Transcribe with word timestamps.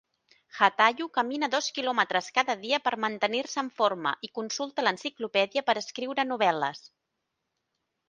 Jatayu 0.59 1.09
camina 1.17 1.49
dos 1.55 1.67
quilòmetres 1.75 2.31
cada 2.39 2.57
dia 2.63 2.81
per 2.87 2.95
mantenir-se 3.05 3.63
en 3.65 3.71
forma, 3.83 4.17
i 4.29 4.33
consulta 4.41 4.89
l'enciclopèdia 4.89 5.67
per 5.71 5.81
escriure 5.87 6.31
novel·les. 6.35 6.87